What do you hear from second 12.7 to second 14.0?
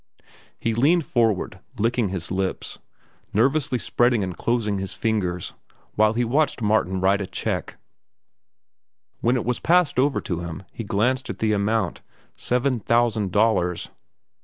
thousand dollars.